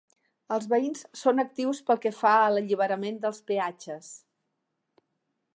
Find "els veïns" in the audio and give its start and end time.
0.53-1.03